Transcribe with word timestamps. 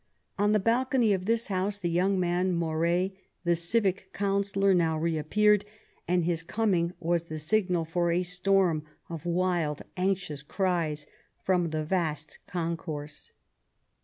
On 0.39 0.51
the 0.51 0.59
balcony 0.59 1.13
of 1.13 1.25
this 1.25 1.45
house 1.45 1.77
the 1.77 1.87
young 1.87 2.19
man, 2.19 2.53
Moret, 2.53 3.15
the 3.43 3.55
Civic 3.55 4.11
Councillor, 4.13 4.73
now 4.73 4.97
reappeared, 4.97 5.63
and 6.07 6.23
his 6.25 6.41
coming 6.41 6.93
was 6.99 7.25
the 7.25 7.37
signal 7.37 7.85
for 7.85 8.09
a 8.09 8.23
storm 8.23 8.81
of 9.11 9.27
wild, 9.27 9.83
anxious 9.95 10.41
cries 10.41 11.05
from 11.45 11.69
the 11.69 11.83
vast 11.83 12.39
concourse. 12.47 13.31